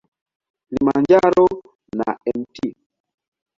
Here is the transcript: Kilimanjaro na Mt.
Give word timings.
Kilimanjaro 0.67 1.45
na 1.97 2.09
Mt. 2.39 2.57